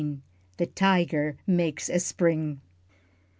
THE 0.57 0.65
TIGER 0.65 1.37
MAKES 1.45 1.87
A 1.89 1.99
SPRING. 1.99 2.59